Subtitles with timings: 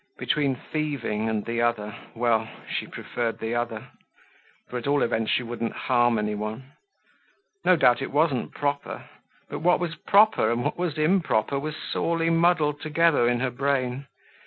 [0.17, 3.89] Between thieving and the other, well she preferred the other;
[4.67, 6.71] for at all events she wouldn't harm any one.
[7.63, 9.07] No doubt it wasn't proper.
[9.47, 14.07] But what was proper and what was improper was sorely muddled together in her brain.